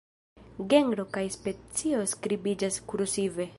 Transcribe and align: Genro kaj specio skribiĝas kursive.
Genro 0.73 1.05
kaj 1.17 1.23
specio 1.35 2.01
skribiĝas 2.15 2.83
kursive. 2.93 3.47